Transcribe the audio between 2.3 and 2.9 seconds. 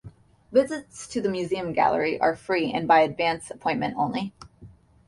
free and